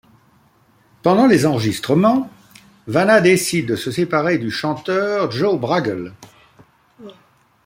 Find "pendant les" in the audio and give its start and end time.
1.03-1.45